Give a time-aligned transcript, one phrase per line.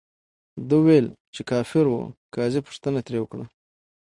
[0.69, 2.01] ده ویل، چې کافر ؤ.
[2.35, 3.45] قاضي پوښتنه ترې وکړه،